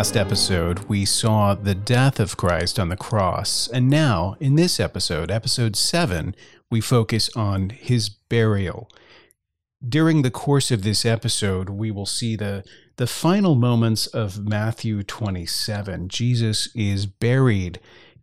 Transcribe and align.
last 0.00 0.16
episode, 0.16 0.78
we 0.88 1.04
saw 1.04 1.54
the 1.54 1.74
death 1.74 2.18
of 2.18 2.34
Christ 2.34 2.78
on 2.78 2.88
the 2.88 2.96
cross. 2.96 3.68
And 3.68 3.90
now, 3.90 4.34
in 4.40 4.54
this 4.54 4.80
episode, 4.80 5.30
episode 5.30 5.76
7, 5.76 6.34
we 6.70 6.80
focus 6.80 7.28
on 7.36 7.68
his 7.68 8.08
burial. 8.08 8.88
During 9.86 10.22
the 10.22 10.30
course 10.30 10.70
of 10.70 10.84
this 10.84 11.04
episode, 11.04 11.68
we 11.68 11.90
will 11.90 12.06
see 12.06 12.34
the, 12.34 12.64
the 12.96 13.06
final 13.06 13.56
moments 13.56 14.06
of 14.06 14.48
Matthew 14.48 15.02
27. 15.02 16.08
Jesus 16.08 16.74
is 16.74 17.04
buried 17.04 17.78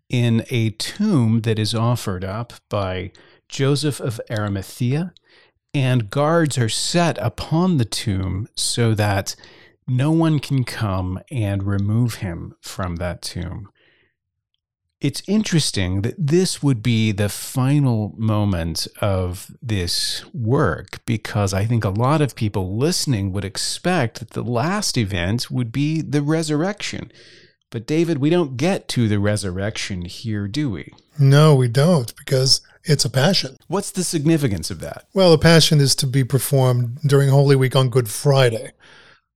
in 0.09 0.45
a 0.49 0.71
tomb 0.71 1.41
that 1.41 1.59
is 1.59 1.75
offered 1.75 2.25
up 2.25 2.53
by 2.69 3.11
Joseph 3.49 3.99
of 3.99 4.19
Arimathea, 4.31 5.13
and 5.75 6.09
guards 6.09 6.57
are 6.57 6.69
set 6.69 7.19
upon 7.19 7.77
the 7.77 7.85
tomb 7.85 8.47
so 8.55 8.95
that 8.95 9.35
no 9.87 10.11
one 10.11 10.39
can 10.39 10.63
come 10.63 11.19
and 11.31 11.63
remove 11.63 12.15
him 12.15 12.55
from 12.61 12.97
that 12.97 13.21
tomb. 13.21 13.69
It's 14.99 15.21
interesting 15.27 16.01
that 16.01 16.15
this 16.17 16.63
would 16.63 16.81
be 16.81 17.11
the 17.11 17.29
final 17.29 18.15
moment 18.17 18.87
of 18.99 19.51
this 19.61 20.25
work 20.33 21.05
because 21.05 21.53
I 21.53 21.65
think 21.65 21.85
a 21.85 21.89
lot 21.89 22.19
of 22.19 22.35
people 22.35 22.75
listening 22.75 23.31
would 23.31 23.45
expect 23.45 24.19
that 24.19 24.31
the 24.31 24.43
last 24.43 24.97
event 24.97 25.51
would 25.51 25.71
be 25.71 26.01
the 26.01 26.23
resurrection. 26.23 27.11
But, 27.69 27.85
David, 27.85 28.17
we 28.17 28.31
don't 28.31 28.57
get 28.57 28.87
to 28.89 29.07
the 29.07 29.19
resurrection 29.19 30.03
here, 30.05 30.47
do 30.47 30.69
we? 30.71 30.93
No, 31.19 31.53
we 31.53 31.67
don't, 31.67 32.15
because 32.15 32.61
it's 32.83 33.05
a 33.05 33.09
passion. 33.09 33.57
What's 33.67 33.91
the 33.91 34.03
significance 34.03 34.71
of 34.71 34.79
that? 34.79 35.05
Well, 35.13 35.31
the 35.31 35.37
passion 35.37 35.79
is 35.79 35.93
to 35.95 36.07
be 36.07 36.23
performed 36.23 36.99
during 37.05 37.29
Holy 37.29 37.55
Week 37.55 37.75
on 37.75 37.89
Good 37.89 38.09
Friday. 38.09 38.71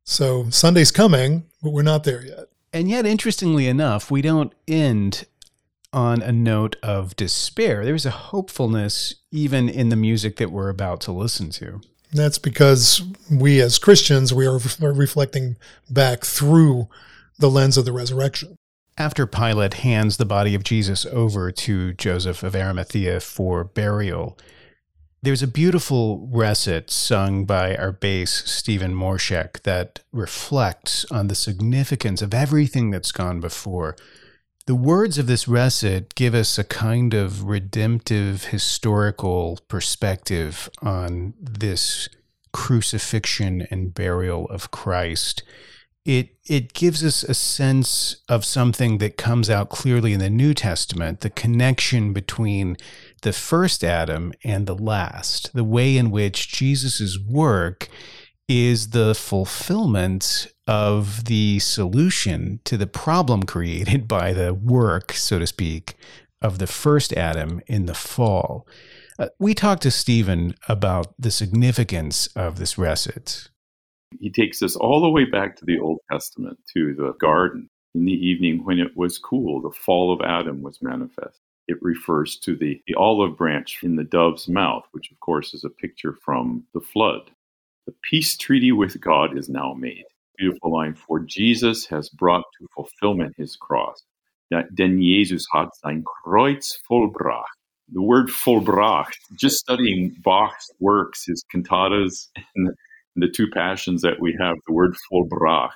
So 0.03 0.50
Sunday's 0.50 0.91
coming, 0.91 1.45
but 1.62 1.72
we're 1.72 1.81
not 1.84 2.03
there 2.03 2.25
yet. 2.25 2.45
And 2.73 2.89
yet, 2.89 3.06
interestingly 3.06 3.67
enough, 3.67 4.09
we 4.09 4.22
don't 4.22 4.53
end 4.67 5.25
on 5.94 6.22
a 6.22 6.31
note 6.31 6.78
of 6.81 7.16
despair. 7.16 7.84
There's 7.84 8.06
a 8.06 8.12
hopefulness 8.12 9.16
even 9.31 9.67
in 9.67 9.89
the 9.89 9.95
music 9.95 10.38
that 10.38 10.51
we're 10.51 10.69
about 10.69 11.01
to 11.01 11.12
listen 11.12 11.50
to. 11.51 11.81
That's 12.13 12.38
because 12.38 13.01
we 13.29 13.62
as 13.62 13.78
Christians, 13.78 14.34
we 14.34 14.45
are 14.45 14.59
reflecting 14.79 15.57
back 15.89 16.23
through 16.23 16.88
the 17.39 17.50
lens 17.50 17.78
of 17.78 17.85
the 17.85 17.91
resurrection. 17.91 18.56
After 18.97 19.25
Pilate 19.25 19.75
hands 19.75 20.18
the 20.18 20.25
body 20.25 20.53
of 20.53 20.63
Jesus 20.63 21.06
over 21.06 21.51
to 21.51 21.94
Joseph 21.94 22.44
of 22.44 22.56
Arimathea 22.56 23.19
for 23.19 23.63
burial, 23.63 24.38
there's 25.24 25.44
a 25.44 25.48
beautiful 25.48 26.28
recit 26.32 26.90
sung 26.90 27.46
by 27.46 27.76
our 27.76 27.92
bass, 27.92 28.44
Stephen 28.50 28.96
Morscheck, 28.96 29.62
that 29.64 30.00
reflects 30.12 31.06
on 31.12 31.28
the 31.28 31.36
significance 31.36 32.22
of 32.22 32.34
everything 32.34 32.90
that's 32.90 33.12
gone 33.12 33.40
before. 33.40 33.96
The 34.66 34.76
words 34.76 35.20
of 35.20 35.28
this 35.28 35.48
recit 35.48 36.16
give 36.16 36.34
us 36.34 36.58
a 36.58 36.64
kind 36.64 37.14
of 37.14 37.44
redemptive 37.44 38.46
historical 38.46 39.60
perspective 39.68 40.70
on 40.81 41.36
this 41.40 42.10
crucifixion 42.52 43.68
and 43.70 43.94
burial 43.94 44.48
of 44.50 44.72
Christ 44.72 45.44
it 46.06 46.36
it 46.46 46.74
gives 46.74 47.04
us 47.04 47.24
a 47.24 47.34
sense 47.34 48.18
of 48.28 48.44
something 48.44 48.98
that 48.98 49.18
comes 49.18 49.50
out 49.50 49.70
clearly 49.70 50.14
in 50.14 50.20
the 50.20 50.30
New 50.30 50.54
Testament, 50.54 51.22
the 51.22 51.30
connection 51.30 52.12
between 52.12 52.76
the 53.22 53.34
first 53.34 53.84
Adam 53.84 54.34
and 54.44 54.66
the 54.68 54.76
last, 54.76 55.54
the 55.54 55.64
way 55.64 55.98
in 55.98 56.12
which 56.12 56.52
Jesus' 56.52 57.18
work 57.20 57.90
is 58.48 58.90
the 58.90 59.16
fulfillment 59.16 60.48
of 60.68 61.26
the 61.26 61.60
solution 61.60 62.60
to 62.66 62.78
the 62.78 62.88
problem 62.88 63.44
created 63.44 64.08
by 64.08 64.34
the 64.34 64.54
work, 64.54 65.14
so 65.14 65.40
to 65.40 65.48
speak, 65.48 65.96
of 66.42 66.60
the 66.60 66.68
first 66.68 67.14
Adam 67.14 67.62
in 67.68 67.86
the 67.86 67.94
fall. 67.94 68.68
Uh, 69.20 69.28
we 69.40 69.54
talked 69.54 69.84
to 69.84 69.92
Stephen 69.92 70.56
about 70.68 71.14
the 71.20 71.31
significance 71.31 72.28
of 72.36 72.58
this 72.58 72.78
recit. 72.78 73.50
He 74.20 74.31
takes 74.31 74.62
us 74.62 74.76
all 74.76 75.02
the 75.02 75.10
way 75.10 75.26
back 75.26 75.56
to 75.58 75.66
the 75.66 75.80
Old 75.80 76.00
Testament, 76.12 76.58
to 76.74 76.94
the 76.96 77.14
garden. 77.20 77.70
In 77.94 78.06
the 78.06 78.12
evening 78.12 78.66
when 78.66 78.80
it 78.80 78.96
was 78.96 79.18
cool, 79.18 79.62
the 79.62 79.72
fall 79.72 80.14
of 80.14 80.22
Adam 80.26 80.62
was 80.62 80.80
manifest. 80.81 81.40
It 81.68 81.78
refers 81.82 82.38
to 82.40 82.56
the, 82.56 82.82
the 82.88 82.96
olive 82.96 83.38
branch 83.38 83.80
in 83.84 83.96
the 83.96 84.04
dove's 84.04 84.48
mouth, 84.48 84.86
which 84.92 85.12
of 85.12 85.20
course 85.20 85.54
is 85.54 85.64
a 85.64 85.70
picture 85.70 86.18
from 86.24 86.64
the 86.74 86.82
flood. 86.82 87.32
The 87.86 87.94
peace 88.04 88.38
treaty 88.38 88.72
with 88.72 89.00
God 89.00 89.38
is 89.38 89.50
now 89.50 89.74
made. 89.74 90.06
Beautiful 90.38 90.72
line, 90.72 90.96
for 90.96 91.20
Jesus 91.20 91.86
has 91.88 92.10
brought 92.10 92.44
to 92.60 92.68
fulfillment 92.76 93.36
his 93.38 93.56
cross. 93.56 94.04
Denn 94.52 95.02
Jesus 95.02 95.46
hat 95.52 95.70
sein 95.76 96.04
Kreuz 96.04 96.78
vollbracht. 96.90 97.46
The 97.94 98.02
word 98.02 98.30
vollbracht, 98.30 99.18
just 99.38 99.58
studying 99.58 100.16
Bach's 100.24 100.72
works, 100.80 101.26
his 101.26 101.44
cantatas, 101.54 102.30
and 102.56 102.74
the 103.16 103.30
two 103.30 103.50
passions 103.50 104.02
that 104.02 104.19
we 104.19 104.36
have, 104.40 104.56
the 104.68 104.74
word 104.74 104.96
vollbracht, 105.12 105.72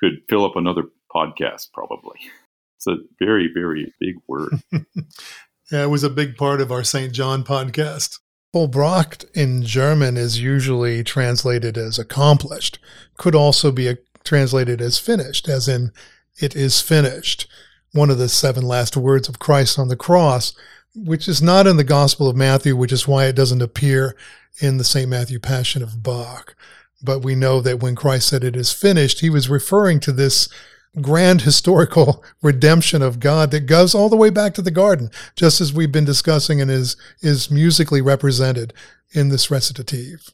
could 0.00 0.22
fill 0.28 0.44
up 0.44 0.56
another 0.56 0.84
podcast 1.14 1.72
probably. 1.72 2.18
It's 2.86 3.00
a 3.00 3.24
very, 3.24 3.50
very 3.52 3.92
big 4.00 4.16
word. 4.26 4.62
yeah, 4.72 5.84
it 5.84 5.90
was 5.90 6.04
a 6.04 6.10
big 6.10 6.36
part 6.36 6.60
of 6.60 6.70
our 6.70 6.84
St. 6.84 7.12
John 7.12 7.44
podcast. 7.44 8.18
Vollbracht 8.54 9.24
in 9.34 9.62
German 9.62 10.16
is 10.16 10.40
usually 10.40 11.02
translated 11.02 11.76
as 11.76 11.98
accomplished, 11.98 12.78
could 13.16 13.34
also 13.34 13.72
be 13.72 13.88
a, 13.88 13.98
translated 14.22 14.80
as 14.80 14.98
finished, 14.98 15.48
as 15.48 15.66
in 15.66 15.92
it 16.40 16.54
is 16.54 16.80
finished. 16.80 17.46
One 17.92 18.10
of 18.10 18.18
the 18.18 18.28
seven 18.28 18.64
last 18.64 18.96
words 18.96 19.28
of 19.28 19.38
Christ 19.38 19.78
on 19.78 19.88
the 19.88 19.96
cross, 19.96 20.54
which 20.94 21.26
is 21.26 21.42
not 21.42 21.66
in 21.66 21.76
the 21.76 21.84
Gospel 21.84 22.28
of 22.28 22.36
Matthew, 22.36 22.76
which 22.76 22.92
is 22.92 23.08
why 23.08 23.26
it 23.26 23.36
doesn't 23.36 23.62
appear 23.62 24.16
in 24.60 24.76
the 24.76 24.84
St. 24.84 25.08
Matthew 25.08 25.40
Passion 25.40 25.82
of 25.82 26.02
Bach. 26.02 26.54
But 27.02 27.20
we 27.20 27.34
know 27.34 27.60
that 27.60 27.80
when 27.80 27.96
Christ 27.96 28.28
said 28.28 28.44
it 28.44 28.56
is 28.56 28.72
finished, 28.72 29.20
he 29.20 29.30
was 29.30 29.48
referring 29.48 30.00
to 30.00 30.12
this 30.12 30.48
grand 31.00 31.42
historical 31.42 32.24
redemption 32.42 33.02
of 33.02 33.20
God 33.20 33.50
that 33.50 33.66
goes 33.66 33.94
all 33.94 34.08
the 34.08 34.16
way 34.16 34.30
back 34.30 34.54
to 34.54 34.62
the 34.62 34.70
garden, 34.70 35.10
just 35.36 35.60
as 35.60 35.72
we've 35.72 35.92
been 35.92 36.04
discussing 36.04 36.60
and 36.60 36.70
is, 36.70 36.96
is 37.20 37.50
musically 37.50 38.00
represented 38.00 38.72
in 39.12 39.28
this 39.28 39.50
recitative. 39.50 40.32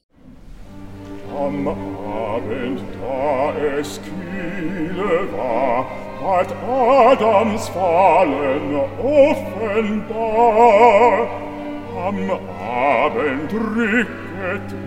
Am 1.29 1.67
Abend, 1.69 2.79
da 3.01 3.53
es 3.79 3.99
kühle 3.99 5.33
war, 5.33 5.85
hat 6.21 6.53
Adams 6.53 7.69
Fallen 7.69 8.75
offenbar 9.01 10.09
Am 11.97 12.31
Abend 12.31 13.53
rücket 13.53 14.81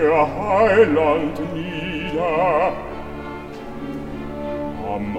Heiland 0.00 1.38
nieder. 1.54 2.97
Am 4.88 5.18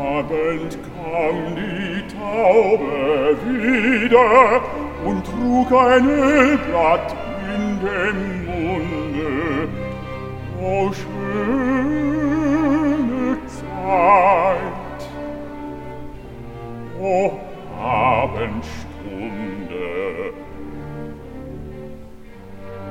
Abend 0.00 0.78
kam 0.96 1.54
die 1.54 2.00
Taube 2.08 3.36
wieder 3.44 4.62
und 5.04 5.26
trug 5.26 5.70
ein 5.72 6.08
Ölblatt 6.08 7.14
in 7.54 7.78
dem 7.80 8.46
Munde. 8.46 9.68
O 10.58 10.90
schöne 10.92 11.76
Zeit! 13.46 15.00
O 16.98 17.32
Abendstunde! 17.78 20.32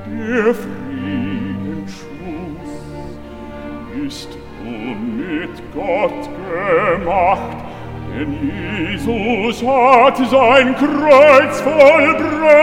Der 0.06 0.54
Friedensschluss 0.54 2.06
ist 4.06 4.38
und 4.62 5.18
mit 5.18 5.56
Gott 5.74 6.30
gemacht, 6.50 7.58
denn 8.14 8.32
Jesus 8.78 9.64
hat 9.66 10.18
sein 10.18 10.76
Kreuz 10.76 11.62
vollbracht. 11.62 12.60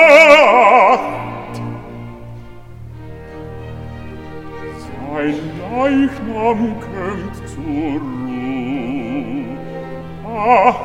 Sein 4.78 5.36
Leichnam 5.72 6.60
kömmt 6.80 7.36
zur 7.48 8.00
Ruhe. 8.00 8.36
Ach, 10.38 10.80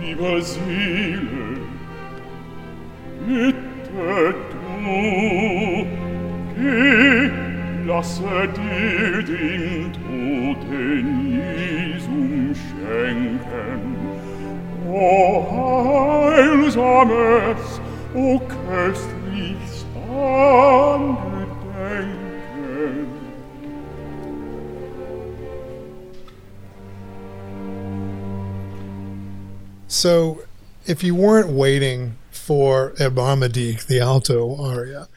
liebe 0.00 0.42
Seele, 0.42 1.58
bitte 3.26 4.34
du, 4.50 5.86
geh 6.56 7.47
lasse 7.88 8.48
dir 8.54 9.22
den 9.22 9.92
Toten 9.94 11.06
Jesum 11.32 12.54
schenken. 12.54 13.82
O 14.86 15.42
heilsames, 16.34 17.80
o 18.14 18.40
Angedenken. 20.10 21.48
So, 29.86 30.42
if 30.86 31.02
you 31.02 31.14
weren't 31.14 31.48
waiting 31.50 32.16
for 32.30 32.92
Erbarme 32.98 33.50
dich, 33.50 33.86
the 33.86 34.00
alto 34.00 34.56
aria, 34.62 35.08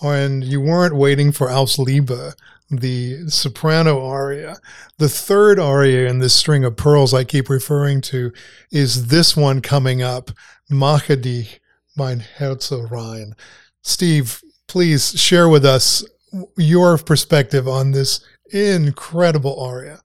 and 0.00 0.44
you 0.44 0.60
weren't 0.60 0.96
waiting 0.96 1.32
for 1.32 1.50
Aus 1.50 1.78
Liebe, 1.78 2.34
the 2.70 3.28
soprano 3.28 4.04
aria. 4.04 4.56
The 4.98 5.08
third 5.08 5.58
aria 5.58 6.08
in 6.08 6.18
this 6.18 6.34
string 6.34 6.64
of 6.64 6.76
pearls 6.76 7.14
I 7.14 7.24
keep 7.24 7.48
referring 7.48 8.00
to 8.02 8.32
is 8.70 9.08
this 9.08 9.36
one 9.36 9.60
coming 9.60 10.02
up, 10.02 10.30
Mache 10.68 11.20
dich 11.20 11.60
mein 11.96 12.20
Herz 12.20 12.72
rein. 12.72 13.34
Steve, 13.82 14.42
please 14.66 15.18
share 15.18 15.48
with 15.48 15.64
us 15.64 16.04
your 16.56 16.98
perspective 16.98 17.68
on 17.68 17.92
this 17.92 18.20
incredible 18.52 19.58
aria 19.60 20.00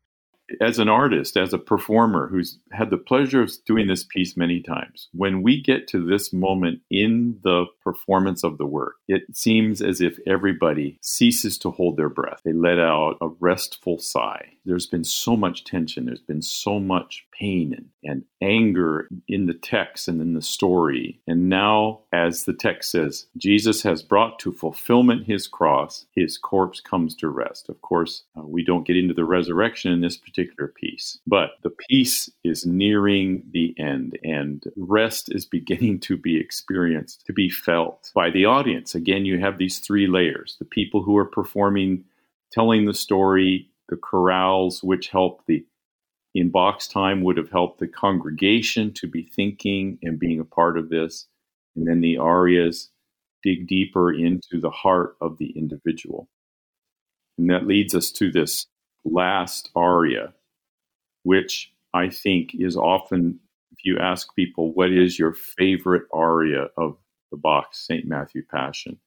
as 0.60 0.80
an 0.80 0.90
artist, 0.90 1.38
as 1.38 1.54
a 1.54 1.58
performer 1.58 2.28
who's 2.28 2.60
had 2.72 2.90
the 2.90 2.98
pleasure 2.98 3.42
of 3.42 3.52
doing 3.66 3.88
this 3.88 4.04
piece 4.04 4.38
many 4.38 4.62
times, 4.62 5.10
when 5.14 5.42
we 5.42 5.62
get 5.62 5.88
to 5.90 6.06
this 6.06 6.32
moment 6.34 6.82
in 6.90 7.40
the 7.44 7.66
performance 7.84 8.44
of 8.44 8.58
the 8.58 8.66
work, 8.66 8.96
it 9.08 9.24
seems 9.34 9.82
as 9.82 10.02
if 10.02 10.18
everybody 10.26 10.98
ceases 11.02 11.58
to 11.60 11.72
hold 11.72 11.98
their 11.98 12.10
breath. 12.10 12.42
They 12.44 12.54
let 12.54 12.80
out 12.80 13.18
a 13.22 13.28
restful 13.40 14.00
sigh. 14.00 14.54
There's 14.66 14.88
been 14.88 15.04
so 15.04 15.36
much 15.36 15.64
tension, 15.64 16.06
there's 16.06 16.22
been 16.22 16.42
so 16.42 16.80
much 16.80 17.26
pain 17.38 17.74
and, 17.74 17.90
and 18.04 18.24
anger 18.42 19.08
in 19.28 19.48
the 19.48 19.54
text 19.54 20.08
and 20.08 20.22
in 20.22 20.34
the 20.34 20.42
story. 20.42 21.20
And 21.28 21.50
now, 21.50 22.02
as 22.14 22.44
the 22.44 22.54
text 22.54 22.92
says, 22.92 23.26
Jesus 23.38 23.82
has 23.84 24.04
brought 24.04 24.38
to 24.40 24.52
fulfillment 24.52 25.26
his 25.26 25.48
cross, 25.48 26.06
his 26.16 26.38
corpse 26.38 26.80
comes 26.80 27.16
to 27.16 27.30
rest. 27.30 27.70
Of 27.70 27.82
course, 27.82 28.24
uh, 28.38 28.44
we 28.46 28.64
don't 28.64 28.86
get 28.86 28.98
into 28.98 29.14
the 29.14 29.26
resurrection 29.26 29.92
in 29.92 30.02
this 30.02 30.18
particular 30.18 30.68
piece, 30.68 31.20
but 31.26 31.52
the 31.64 31.72
piece 31.90 32.30
is 32.44 32.61
nearing 32.66 33.44
the 33.52 33.76
end 33.78 34.18
and 34.24 34.64
rest 34.76 35.34
is 35.34 35.46
beginning 35.46 36.00
to 36.02 36.18
be 36.18 36.40
experienced, 36.40 37.26
to 37.26 37.34
be 37.34 37.50
felt 37.50 38.12
by 38.14 38.30
the 38.30 38.46
audience. 38.46 38.96
Again, 38.96 39.26
you 39.26 39.40
have 39.40 39.58
these 39.58 39.80
three 39.80 40.08
layers 40.08 40.58
the 40.60 40.66
people 40.66 41.04
who 41.04 41.18
are 41.18 41.26
performing, 41.26 42.04
telling 42.52 42.86
the 42.86 42.94
story, 42.94 43.70
the 43.90 43.96
chorales, 43.96 44.84
which 44.84 45.10
help 45.10 45.46
the 45.48 45.66
in 46.34 46.50
Bach's 46.50 46.88
time 46.88 47.24
would 47.24 47.38
have 47.38 47.52
helped 47.52 47.80
the 47.80 47.88
congregation 47.88 48.94
to 48.94 49.08
be 49.08 49.24
thinking 49.24 50.00
and 50.02 50.18
being 50.18 50.40
a 50.40 50.46
part 50.46 50.78
of 50.78 50.90
this. 50.90 51.28
And 51.76 51.88
then 51.88 52.02
the 52.02 52.18
arias 52.18 52.90
dig 53.44 53.68
deeper 53.68 54.14
into 54.14 54.60
the 54.60 54.70
heart 54.70 55.18
of 55.20 55.38
the 55.38 55.52
individual. 55.58 56.30
And 57.38 57.50
that 57.50 57.68
leads 57.68 57.96
us 57.96 58.12
to 58.14 58.32
this 58.32 58.68
last 59.04 59.72
aria, 59.76 60.34
which 61.24 61.71
I 61.94 62.10
think 62.10 62.52
is 62.54 62.78
often, 62.78 63.40
if 63.72 63.80
you 63.84 63.98
ask 64.00 64.34
people, 64.36 64.74
what 64.74 64.92
is 64.92 65.20
your 65.20 65.34
favorite 65.34 66.04
aria 66.14 66.68
of 66.78 66.98
the 67.32 67.38
Bach 67.38 67.70
St. 67.74 68.06
Matthew 68.06 68.44
Passion? 68.50 69.00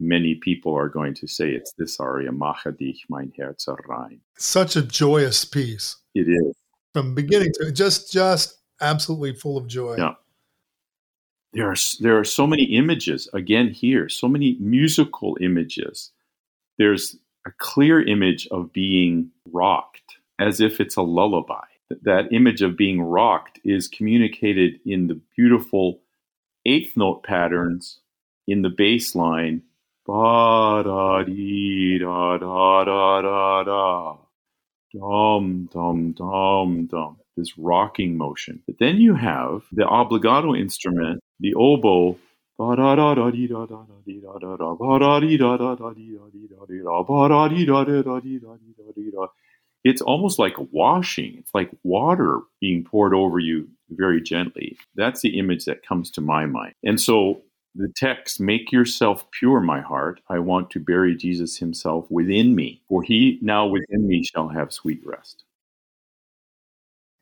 Many 0.00 0.34
people 0.34 0.74
are 0.74 0.88
going 0.88 1.14
to 1.14 1.26
say 1.26 1.50
it's 1.50 1.72
this 1.78 2.00
aria, 2.00 2.32
Mache 2.32 2.66
dich 2.76 3.04
mein 3.08 3.32
Herz 3.38 3.68
rein. 3.86 4.20
Such 4.36 4.76
a 4.76 4.82
joyous 4.82 5.44
piece. 5.44 5.96
It 6.14 6.28
is 6.28 6.54
from 6.92 7.14
beginning 7.14 7.52
to 7.60 7.70
just 7.70 8.12
just 8.12 8.58
absolutely 8.80 9.34
full 9.34 9.56
of 9.56 9.66
joy. 9.68 9.96
Yeah. 9.96 10.14
There 11.52 11.70
are 11.70 11.76
there 12.00 12.18
are 12.18 12.24
so 12.24 12.46
many 12.46 12.64
images 12.64 13.28
again 13.32 13.68
here, 13.68 14.08
so 14.08 14.26
many 14.26 14.56
musical 14.58 15.38
images. 15.40 16.10
There's 16.78 17.16
a 17.46 17.52
clear 17.58 18.02
image 18.02 18.48
of 18.48 18.72
being 18.72 19.30
rocked 19.52 20.16
as 20.40 20.60
if 20.60 20.80
it's 20.80 20.96
a 20.96 21.02
lullaby. 21.02 21.66
That 22.02 22.32
image 22.32 22.62
of 22.62 22.76
being 22.76 23.00
rocked 23.00 23.60
is 23.64 23.88
communicated 23.88 24.80
in 24.86 25.06
the 25.06 25.20
beautiful 25.36 26.00
eighth 26.66 26.96
note 26.96 27.22
patterns 27.22 28.00
in 28.46 28.62
the 28.62 28.70
bass 28.70 29.14
line. 29.14 29.62
Ba 30.06 30.82
da 30.84 31.22
dee 31.22 31.98
da 31.98 32.38
da 32.38 32.84
da 32.84 33.22
da 33.22 33.64
da 33.64 34.16
dum, 34.94 35.68
dum, 35.72 36.12
dum, 36.12 36.86
dum, 36.86 37.16
this 37.36 37.58
rocking 37.58 38.16
motion. 38.16 38.62
But 38.66 38.78
then 38.78 38.96
you 38.96 39.14
have 39.14 39.62
the 39.72 39.84
obligato 39.84 40.58
instrument, 40.58 41.20
the 41.40 41.54
oboe. 41.54 42.18
It's 49.84 50.02
almost 50.02 50.38
like 50.38 50.54
washing. 50.72 51.36
It's 51.38 51.54
like 51.54 51.70
water 51.82 52.40
being 52.60 52.84
poured 52.84 53.14
over 53.14 53.38
you 53.38 53.68
very 53.90 54.20
gently. 54.20 54.78
That's 54.94 55.20
the 55.20 55.38
image 55.38 55.66
that 55.66 55.86
comes 55.86 56.10
to 56.12 56.20
my 56.20 56.46
mind. 56.46 56.74
And 56.82 57.00
so 57.00 57.42
the 57.74 57.92
text, 57.96 58.40
Make 58.40 58.72
yourself 58.72 59.30
pure, 59.32 59.60
my 59.60 59.80
heart. 59.80 60.20
I 60.28 60.38
want 60.38 60.70
to 60.70 60.80
bury 60.80 61.16
Jesus 61.16 61.58
himself 61.58 62.10
within 62.10 62.54
me, 62.54 62.82
for 62.88 63.02
he 63.02 63.38
now 63.42 63.66
within 63.66 64.06
me 64.06 64.24
shall 64.24 64.48
have 64.48 64.72
sweet 64.72 65.00
rest. 65.04 65.44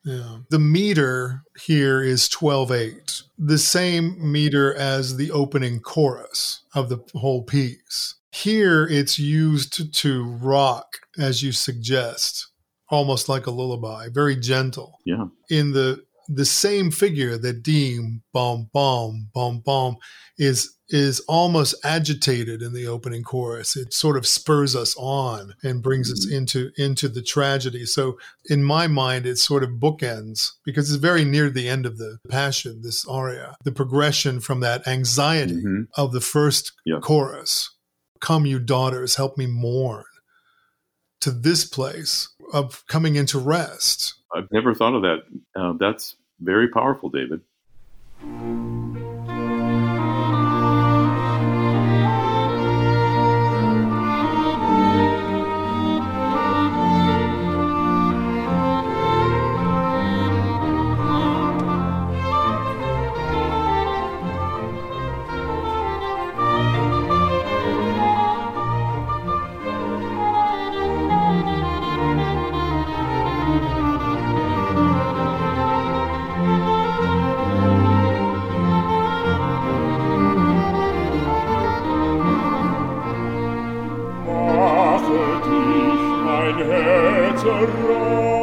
Yeah. 0.05 0.39
The 0.49 0.59
meter 0.59 1.43
here 1.65 2.01
is 2.01 2.27
12 2.27 2.71
8, 2.71 3.21
the 3.37 3.57
same 3.57 4.31
meter 4.31 4.75
as 4.75 5.15
the 5.15 5.31
opening 5.31 5.79
chorus 5.79 6.61
of 6.75 6.89
the 6.89 6.99
whole 7.15 7.43
piece. 7.43 8.15
Here 8.31 8.85
it's 8.85 9.17
used 9.17 9.93
to 9.93 10.23
rock, 10.23 10.97
as 11.17 11.41
you 11.41 11.51
suggest, 11.51 12.47
almost 12.89 13.29
like 13.29 13.47
a 13.47 13.51
lullaby, 13.51 14.07
very 14.11 14.35
gentle. 14.35 14.99
Yeah. 15.05 15.25
In 15.49 15.71
the 15.71 16.03
the 16.29 16.45
same 16.45 16.89
figure 16.89 17.37
that 17.37 17.63
Deem 17.63 18.23
bom 18.31 18.69
bom 18.73 19.29
bom 19.33 19.59
bom 19.59 19.97
is 20.37 20.77
is 20.89 21.21
almost 21.21 21.75
agitated 21.83 22.61
in 22.61 22.73
the 22.73 22.85
opening 22.85 23.23
chorus. 23.23 23.75
It 23.75 23.93
sort 23.93 24.15
of 24.15 24.27
spurs 24.27 24.75
us 24.75 24.95
on 24.97 25.53
and 25.63 25.81
brings 25.81 26.11
us 26.11 26.25
mm-hmm. 26.25 26.37
into 26.37 26.71
into 26.77 27.09
the 27.09 27.21
tragedy. 27.21 27.85
So 27.85 28.17
in 28.49 28.63
my 28.63 28.87
mind, 28.87 29.25
it 29.25 29.37
sort 29.37 29.63
of 29.63 29.71
bookends 29.71 30.51
because 30.65 30.91
it's 30.91 31.01
very 31.01 31.25
near 31.25 31.49
the 31.49 31.67
end 31.67 31.85
of 31.85 31.97
the 31.97 32.19
passion. 32.29 32.81
This 32.83 33.05
aria, 33.07 33.55
the 33.63 33.71
progression 33.71 34.39
from 34.39 34.59
that 34.61 34.87
anxiety 34.87 35.55
mm-hmm. 35.55 35.83
of 35.95 36.11
the 36.11 36.21
first 36.21 36.73
yeah. 36.85 36.99
chorus, 36.99 37.75
"Come, 38.19 38.45
you 38.45 38.59
daughters, 38.59 39.15
help 39.15 39.37
me 39.37 39.47
mourn," 39.47 40.05
to 41.23 41.31
this 41.31 41.65
place 41.65 42.29
of 42.53 42.85
coming 42.87 43.15
into 43.15 43.39
rest 43.39 44.13
I've 44.33 44.51
never 44.51 44.73
thought 44.73 44.95
of 44.95 45.01
that. 45.03 45.19
Uh, 45.55 45.73
that's 45.79 46.15
very 46.39 46.67
powerful, 46.67 47.09
David. 47.09 47.41
mein 86.43 86.57
Herz 86.57 87.43
erraubt. 87.43 88.42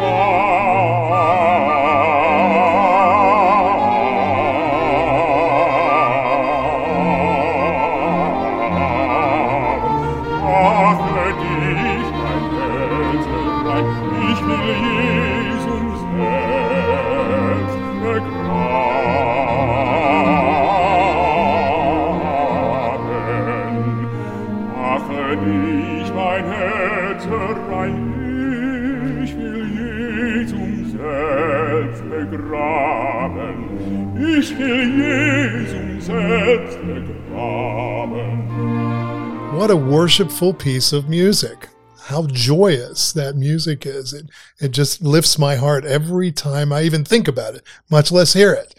What 39.61 39.69
a 39.69 39.75
worshipful 39.75 40.55
piece 40.55 40.91
of 40.91 41.07
music. 41.07 41.69
How 42.05 42.25
joyous 42.25 43.13
that 43.13 43.35
music 43.35 43.85
is. 43.85 44.11
It, 44.11 44.27
it 44.59 44.71
just 44.71 45.03
lifts 45.03 45.37
my 45.37 45.55
heart 45.55 45.85
every 45.85 46.31
time 46.31 46.73
I 46.73 46.81
even 46.81 47.05
think 47.05 47.27
about 47.27 47.53
it, 47.53 47.61
much 47.87 48.11
less 48.11 48.33
hear 48.33 48.53
it. 48.53 48.73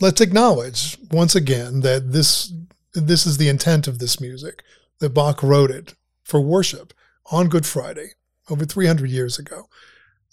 Let's 0.00 0.22
acknowledge 0.22 0.96
once 1.10 1.34
again 1.34 1.80
that 1.80 2.12
this, 2.12 2.50
this 2.94 3.26
is 3.26 3.36
the 3.36 3.50
intent 3.50 3.86
of 3.86 3.98
this 3.98 4.18
music, 4.18 4.62
that 5.00 5.10
Bach 5.10 5.42
wrote 5.42 5.70
it 5.70 5.92
for 6.24 6.40
worship 6.40 6.94
on 7.30 7.50
Good 7.50 7.66
Friday 7.66 8.12
over 8.48 8.64
300 8.64 9.10
years 9.10 9.38
ago. 9.38 9.68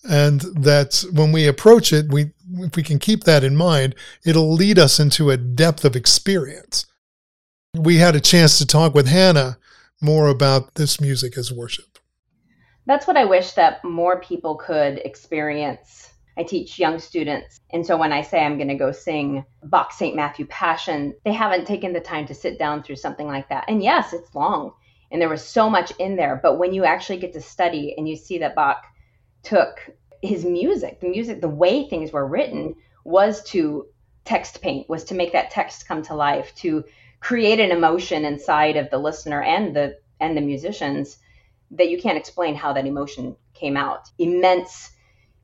And 0.06 0.40
that 0.64 1.04
when 1.12 1.34
we 1.34 1.46
approach 1.46 1.92
it, 1.92 2.06
we, 2.10 2.32
if 2.60 2.78
we 2.78 2.84
can 2.84 3.00
keep 3.00 3.26
that 3.26 3.44
in 3.44 3.58
mind, 3.58 3.96
it'll 4.24 4.54
lead 4.54 4.80
us 4.80 4.98
into 4.98 5.30
a 5.30 5.36
depth 5.36 5.84
of 5.84 5.98
experience. 5.98 6.86
We 7.76 7.98
had 7.98 8.16
a 8.16 8.22
chance 8.22 8.58
to 8.60 8.66
talk 8.66 8.96
with 8.96 9.08
Hannah 9.08 9.58
more 10.04 10.28
about 10.28 10.76
this 10.76 11.00
music 11.00 11.38
as 11.38 11.52
worship. 11.52 11.98
That's 12.86 13.08
what 13.08 13.18
I 13.18 13.26
wish 13.26 13.54
that 13.54 13.84
more 13.84 14.20
people 14.20 14.56
could 14.56 14.98
experience. 15.00 16.10
I 16.38 16.44
teach 16.44 16.80
young 16.80 17.00
students. 17.00 17.62
And 17.72 17.86
so 17.86 17.96
when 17.96 18.12
I 18.12 18.22
say 18.22 18.44
I'm 18.44 18.58
going 18.58 18.68
to 18.68 18.76
go 18.76 18.92
sing 18.92 19.46
Bach 19.64 19.94
St. 19.94 20.16
Matthew 20.16 20.46
Passion, 20.48 21.14
they 21.24 21.32
haven't 21.32 21.66
taken 21.66 21.94
the 21.94 22.00
time 22.00 22.26
to 22.28 22.34
sit 22.34 22.60
down 22.60 22.84
through 22.84 22.98
something 22.98 23.28
like 23.28 23.48
that. 23.50 23.66
And 23.68 23.82
yes, 23.82 24.14
it's 24.14 24.36
long 24.36 24.74
and 25.14 25.22
there 25.22 25.30
was 25.30 25.46
so 25.46 25.70
much 25.70 25.92
in 26.00 26.16
there. 26.16 26.40
But 26.42 26.58
when 26.58 26.74
you 26.74 26.84
actually 26.84 27.20
get 27.20 27.34
to 27.34 27.42
study 27.42 27.94
and 27.96 28.10
you 28.10 28.16
see 28.16 28.40
that 28.40 28.56
Bach 28.56 28.84
took 29.44 29.92
his 30.24 30.44
music, 30.44 31.00
the 31.00 31.08
music, 31.08 31.40
the 31.40 31.48
way 31.48 31.88
things 31.88 32.12
were 32.12 32.28
written 32.28 32.76
was 33.06 33.44
to 33.52 33.86
text 34.26 34.62
paint, 34.62 34.90
was 34.90 35.04
to 35.06 35.14
make 35.14 35.32
that 35.34 35.52
text 35.52 35.88
come 35.88 36.02
to 36.02 36.16
life, 36.16 36.54
to 36.56 36.84
create 37.24 37.62
an 37.62 37.72
emotion 37.72 38.26
inside 38.26 38.76
of 38.76 38.90
the 38.90 38.98
listener 38.98 39.42
and 39.42 39.74
the 39.74 39.98
and 40.20 40.36
the 40.36 40.42
musicians 40.42 41.18
that 41.72 41.90
you 41.90 42.00
can't 42.00 42.18
explain 42.18 42.54
how 42.54 42.74
that 42.74 42.86
emotion 42.86 43.36
came 43.54 43.78
out. 43.78 44.10
Immense 44.20 44.92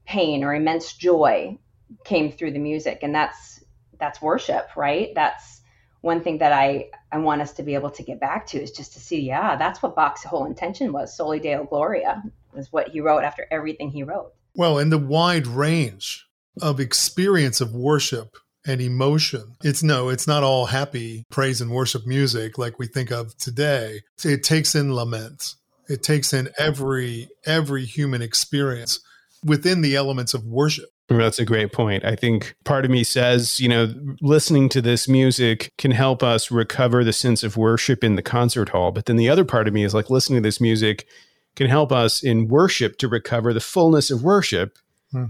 pain 0.06 0.44
or 0.44 0.54
immense 0.54 0.94
joy 0.94 1.58
came 2.04 2.32
through 2.32 2.52
the 2.52 2.60
music 2.60 3.00
and 3.02 3.16
that's 3.16 3.64
that's 3.98 4.22
worship, 4.22 4.68
right? 4.76 5.14
That's 5.16 5.62
one 6.02 6.22
thing 6.22 6.40
that 6.40 6.52
I 6.52 6.90
I 7.14 7.18
want 7.20 7.42
us 7.42 7.54
to 7.54 7.64
be 7.64 7.76
able 7.76 7.92
to 7.92 8.04
get 8.04 8.20
back 8.20 8.46
to 8.48 8.62
is 8.62 8.72
just 8.72 8.94
to 8.94 9.00
see, 9.00 9.22
yeah, 9.22 9.56
that's 9.56 9.82
what 9.82 9.96
Bach's 9.96 10.24
whole 10.24 10.46
intention 10.46 10.92
was. 10.92 11.16
Soli 11.16 11.40
Deo 11.40 11.64
Gloria 11.64 12.22
is 12.58 12.74
what 12.74 12.90
he 12.90 13.00
wrote 13.00 13.24
after 13.24 13.48
everything 13.50 13.90
he 13.90 14.04
wrote. 14.04 14.34
Well, 14.54 14.80
and 14.80 14.92
the 14.92 14.98
wide 14.98 15.48
range 15.48 16.28
of 16.62 16.82
experience 16.82 17.62
of 17.62 17.74
worship 17.74 18.36
and 18.66 18.82
emotion. 18.82 19.56
It's 19.64 19.84
no, 19.84 20.10
it's 20.10 20.28
not 20.28 20.44
all 20.44 20.68
happy 20.68 21.26
praise 21.30 21.62
and 21.62 21.72
worship 21.72 22.06
music 22.06 22.58
like 22.58 22.80
we 22.80 22.88
think 22.88 23.12
of 23.12 23.36
today. 23.38 24.02
It 24.24 24.44
takes 24.44 24.76
in 24.76 24.94
lament. 24.94 25.56
It 25.88 26.04
takes 26.04 26.34
in 26.34 26.50
every 26.58 27.30
every 27.46 27.86
human 27.86 28.22
experience 28.22 29.00
within 29.44 29.82
the 29.82 29.96
elements 29.96 30.34
of 30.34 30.46
worship. 30.46 30.90
That's 31.08 31.40
a 31.40 31.46
great 31.46 31.74
point. 31.74 32.06
I 32.06 32.16
think 32.16 32.54
part 32.66 32.86
of 32.86 32.92
me 32.92 33.04
says, 33.04 33.60
you 33.60 33.68
know, 33.68 33.92
listening 34.22 34.70
to 34.70 34.82
this 34.82 35.08
music 35.08 35.72
can 35.80 35.90
help 35.90 36.22
us 36.22 36.52
recover 36.52 37.04
the 37.04 37.14
sense 37.14 37.42
of 37.42 37.58
worship 37.58 38.04
in 38.04 38.16
the 38.16 38.22
concert 38.22 38.70
hall. 38.70 38.92
But 38.92 39.06
then 39.08 39.16
the 39.16 39.30
other 39.30 39.44
part 39.44 39.68
of 39.68 39.74
me 39.74 39.84
is 39.84 39.96
like 39.96 40.12
listening 40.12 40.44
to 40.44 40.48
this 40.48 40.62
music 40.62 41.08
can 41.56 41.68
help 41.68 41.92
us 41.92 42.22
in 42.24 42.48
worship 42.48 42.98
to 43.00 43.08
recover 43.08 43.54
the 43.54 43.60
fullness 43.60 44.12
of 44.12 44.24
worship. 44.24 44.78
Hmm 45.12 45.26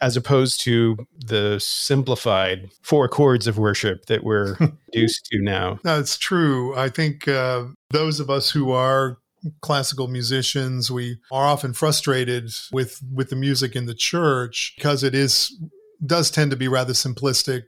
as 0.00 0.16
opposed 0.16 0.60
to 0.60 0.96
the 1.26 1.58
simplified 1.58 2.70
four 2.82 3.08
chords 3.08 3.46
of 3.46 3.58
worship 3.58 4.06
that 4.06 4.22
we're 4.22 4.56
used 4.92 5.24
to 5.26 5.40
now. 5.40 5.78
That's 5.82 6.16
true. 6.16 6.76
I 6.76 6.88
think 6.88 7.26
uh, 7.26 7.64
those 7.90 8.20
of 8.20 8.30
us 8.30 8.50
who 8.50 8.70
are 8.70 9.18
classical 9.60 10.08
musicians 10.08 10.90
we 10.90 11.16
are 11.30 11.46
often 11.46 11.72
frustrated 11.72 12.50
with 12.72 13.00
with 13.12 13.30
the 13.30 13.36
music 13.36 13.76
in 13.76 13.86
the 13.86 13.94
church 13.94 14.74
because 14.76 15.04
it 15.04 15.14
is 15.14 15.56
does 16.04 16.30
tend 16.30 16.50
to 16.50 16.56
be 16.56 16.66
rather 16.66 16.92
simplistic 16.92 17.62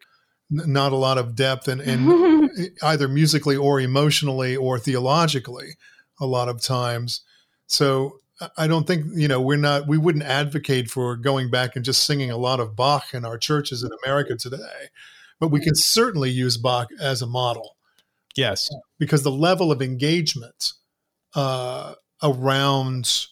not 0.51 0.91
a 0.91 0.97
lot 0.97 1.17
of 1.17 1.37
depth 1.37 1.69
and, 1.69 1.81
and 1.81 2.51
either 2.83 3.07
musically 3.07 3.57
or 3.57 3.81
emotionally 3.81 4.57
or 4.57 4.81
theologically 4.81 5.77
a 6.21 6.27
lot 6.27 6.49
of 6.49 6.61
times 6.61 7.23
so 7.69 8.19
I 8.57 8.67
don't 8.67 8.87
think 8.87 9.07
you 9.15 9.29
know 9.29 9.41
we're 9.41 9.57
not 9.57 9.87
we 9.87 9.99
wouldn't 9.99 10.25
advocate 10.25 10.91
for 10.91 11.17
going 11.17 11.51
back 11.51 11.77
and 11.77 11.85
just 11.85 12.05
singing 12.05 12.31
a 12.31 12.37
lot 12.37 12.61
of 12.61 12.77
Bach 12.77 13.13
in 13.13 13.25
our 13.25 13.39
churches 13.39 13.83
in 13.83 13.91
America 14.05 14.37
today, 14.37 14.89
but 15.39 15.49
we 15.49 15.61
can 15.61 15.75
certainly 15.75 16.31
use 16.31 16.57
Bach 16.57 16.89
as 17.01 17.23
a 17.23 17.27
model. 17.27 17.77
Yes, 18.37 18.69
because 18.99 19.23
the 19.23 19.31
level 19.31 19.71
of 19.71 19.83
engagement 19.83 20.73
uh, 21.35 21.95
around 22.23 23.27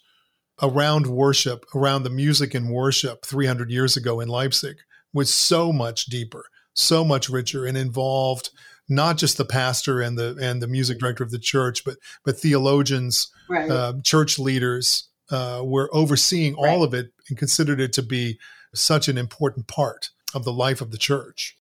around 0.61 1.07
worship, 1.07 1.65
around 1.75 2.03
the 2.03 2.11
music 2.11 2.55
and 2.55 2.71
worship 2.71 3.25
300 3.25 3.71
years 3.71 3.97
ago 3.97 4.21
in 4.21 4.29
Leipzig 4.29 4.77
was 5.13 5.33
so 5.33 5.73
much 5.73 6.07
deeper, 6.07 6.45
so 6.75 7.05
much 7.05 7.29
richer, 7.29 7.65
and 7.65 7.77
involved 7.77 8.51
not 8.89 9.19
just 9.19 9.37
the 9.37 9.45
pastor 9.45 10.01
and 10.01 10.19
the 10.19 10.37
and 10.41 10.63
the 10.63 10.67
music 10.67 10.99
director 10.99 11.23
of 11.23 11.31
the 11.31 11.39
church, 11.39 11.85
but 11.85 11.97
but 12.25 12.39
theologians, 12.39 13.31
right. 13.49 13.71
uh, 13.71 13.95
church 14.03 14.39
leaders 14.39 15.09
uh, 15.31 15.63
were 15.65 15.91
overseeing 15.93 16.55
right. 16.57 16.71
all 16.71 16.83
of 16.83 16.95
it 16.95 17.13
and 17.29 17.39
considered 17.39 17.81
it 17.81 17.93
to 17.95 18.03
be 18.03 18.39
such 18.75 19.09
an 19.09 19.19
important 19.19 19.67
part 19.67 20.11
of 20.35 20.45
the 20.45 20.53
life 20.53 20.81
of 20.81 20.91
the 20.91 20.99
church. 20.99 21.57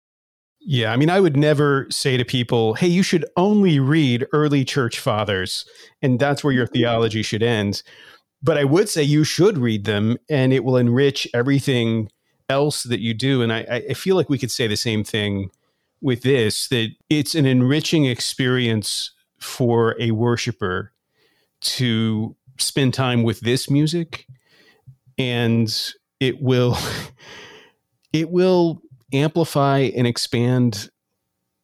Yeah, 0.59 0.91
I 0.91 0.97
mean, 0.97 1.09
I 1.09 1.21
would 1.21 1.37
never 1.37 1.87
say 1.89 2.17
to 2.17 2.25
people, 2.25 2.73
"Hey, 2.73 2.87
you 2.87 3.03
should 3.03 3.25
only 3.37 3.79
read 3.79 4.25
early 4.33 4.65
church 4.65 4.99
fathers, 4.99 5.65
and 6.01 6.19
that's 6.19 6.43
where 6.43 6.53
your 6.53 6.65
mm-hmm. 6.65 6.73
theology 6.73 7.21
should 7.21 7.43
end." 7.43 7.83
But 8.43 8.57
I 8.57 8.65
would 8.65 8.89
say 8.89 9.01
you 9.03 9.23
should 9.23 9.57
read 9.57 9.85
them, 9.85 10.17
and 10.29 10.51
it 10.51 10.63
will 10.63 10.77
enrich 10.77 11.27
everything 11.33 12.09
else 12.49 12.83
that 12.83 12.99
you 12.99 13.13
do. 13.13 13.41
And 13.41 13.51
I, 13.51 13.83
I 13.89 13.93
feel 13.93 14.15
like 14.15 14.29
we 14.29 14.37
could 14.37 14.51
say 14.51 14.67
the 14.67 14.77
same 14.77 15.03
thing 15.03 15.51
with 16.01 16.21
this 16.21 16.67
that 16.67 16.89
it's 17.09 17.35
an 17.35 17.45
enriching 17.45 18.05
experience 18.05 19.11
for 19.39 19.95
a 19.99 20.11
worshiper 20.11 20.91
to 21.61 22.35
spend 22.59 22.93
time 22.93 23.23
with 23.23 23.39
this 23.41 23.69
music 23.69 24.25
and 25.17 25.93
it 26.19 26.41
will 26.41 26.77
it 28.13 28.29
will 28.29 28.81
amplify 29.13 29.79
and 29.79 30.07
expand 30.07 30.89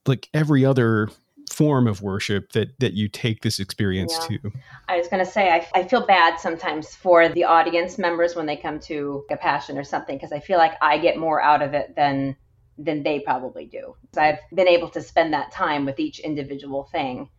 like 0.06 0.30
every 0.34 0.66
other 0.66 1.10
form 1.52 1.88
of 1.88 2.02
worship 2.02 2.52
that 2.54 2.80
that 2.80 2.94
you 2.94 3.08
take 3.08 3.42
this 3.42 3.60
experience 3.60 4.18
yeah. 4.30 4.38
to 4.38 4.52
i 4.88 4.98
was 4.98 5.08
going 5.08 5.24
to 5.24 5.30
say 5.30 5.52
I, 5.52 5.68
I 5.76 5.84
feel 5.84 6.06
bad 6.06 6.40
sometimes 6.40 6.96
for 6.96 7.30
the 7.30 7.44
audience 7.44 7.98
members 8.00 8.36
when 8.36 8.48
they 8.48 8.56
come 8.56 8.80
to 8.82 9.24
a 9.30 9.38
passion 9.38 9.78
or 9.78 9.84
something 9.84 10.16
because 10.16 10.32
i 10.32 10.40
feel 10.40 10.58
like 10.58 10.74
i 10.82 10.98
get 10.98 11.18
more 11.18 11.42
out 11.42 11.62
of 11.62 11.74
it 11.74 11.96
than 11.96 12.36
than 12.78 13.04
they 13.04 13.20
probably 13.20 13.66
do. 13.66 13.96
So 14.14 14.22
I've 14.22 14.40
been 14.54 14.68
able 14.68 14.90
to 14.90 15.02
spend 15.02 15.34
that 15.34 15.52
time 15.52 15.86
with 15.86 16.00
each 16.00 16.20
individual 16.20 16.90
thing. 16.92 17.30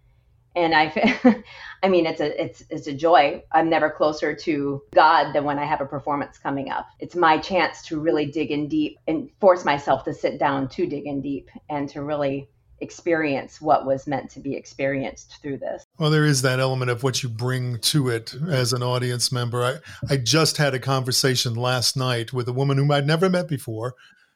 And 0.55 0.75
I, 0.75 1.43
I 1.83 1.89
mean, 1.89 2.07
it's 2.07 2.21
a 2.21 2.43
it's 2.43 2.65
it's 2.71 2.87
a 2.87 2.93
joy. 2.93 3.43
I'm 3.53 3.69
never 3.69 3.91
closer 3.91 4.35
to 4.35 4.83
God 4.95 5.33
than 5.33 5.45
when 5.45 5.59
I 5.59 5.65
have 5.65 5.81
a 5.81 5.87
performance 5.87 6.39
coming 6.39 6.71
up. 6.71 6.89
It's 7.01 7.17
my 7.17 7.39
chance 7.39 7.83
to 7.87 8.01
really 8.01 8.27
dig 8.27 8.51
in 8.51 8.69
deep 8.69 8.99
and 9.07 9.31
force 9.41 9.65
myself 9.65 10.05
to 10.05 10.15
sit 10.15 10.39
down 10.39 10.69
to 10.71 10.87
dig 10.87 11.07
in 11.07 11.21
deep 11.21 11.51
and 11.69 11.89
to 11.91 12.03
really 12.03 12.49
experience 12.81 13.61
what 13.61 13.87
was 13.87 14.07
meant 14.07 14.31
to 14.31 14.41
be 14.41 14.55
experienced 14.55 15.39
through 15.41 15.59
this. 15.59 15.85
Well, 15.99 16.11
there 16.11 16.25
is 16.25 16.43
that 16.43 16.61
element 16.61 16.91
of 16.91 17.03
what 17.03 17.23
you 17.23 17.29
bring 17.29 17.79
to 17.79 18.09
it 18.09 18.35
as 18.49 18.73
an 18.73 18.83
audience 18.83 19.31
member. 19.33 19.63
I, 19.63 19.77
I 20.13 20.17
just 20.19 20.59
had 20.59 20.75
a 20.75 20.79
conversation 20.79 21.55
last 21.55 21.97
night 21.97 22.33
with 22.33 22.49
a 22.49 22.53
woman 22.53 22.77
whom 22.77 22.91
I'd 22.91 23.07
never 23.07 23.31
met 23.31 23.49
before 23.49 23.95